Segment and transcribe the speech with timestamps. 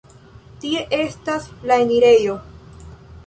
[0.63, 2.39] Tie estas la enirejo.